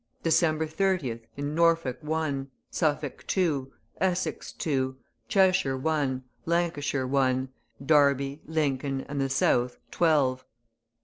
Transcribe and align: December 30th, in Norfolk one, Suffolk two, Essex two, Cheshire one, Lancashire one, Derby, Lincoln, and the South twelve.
December 0.23 0.65
30th, 0.65 1.21
in 1.37 1.53
Norfolk 1.53 1.99
one, 2.01 2.49
Suffolk 2.71 3.23
two, 3.27 3.71
Essex 3.99 4.51
two, 4.51 4.97
Cheshire 5.27 5.77
one, 5.77 6.23
Lancashire 6.47 7.05
one, 7.05 7.49
Derby, 7.85 8.41
Lincoln, 8.47 9.01
and 9.01 9.21
the 9.21 9.29
South 9.29 9.77
twelve. 9.91 10.43